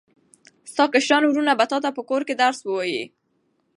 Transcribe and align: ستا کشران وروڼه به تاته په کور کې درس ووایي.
ستا 0.71 0.83
کشران 0.93 1.23
وروڼه 1.25 1.53
به 1.59 1.65
تاته 1.71 1.89
په 1.97 2.01
کور 2.09 2.21
کې 2.27 2.33
درس 2.41 2.59
ووایي. 2.63 3.03